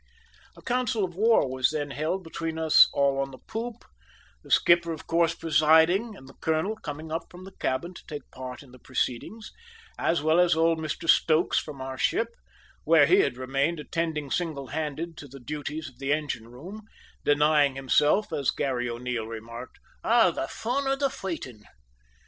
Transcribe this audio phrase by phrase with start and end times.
[0.57, 3.85] A council of war was then held between us all on the poop,
[4.41, 8.31] the skipper of course presiding, and the colonel coming up from the cabin to take
[8.31, 9.51] part in the proceedings,
[9.99, 12.29] as well as old Mr Stokes from our ship,
[12.83, 16.81] where he had remained attending singlehanded to the duties of the engine room,
[17.23, 21.61] denying himself, as Garry O'Neil remarked, "all the foin of the foighting!"